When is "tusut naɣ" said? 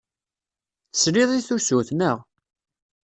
1.47-2.17